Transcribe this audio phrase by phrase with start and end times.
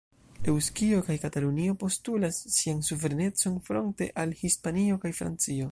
[0.51, 5.69] Eŭskio kaj Katalunio postulas sian suverenecon fronte al Hispanio kaj Francio.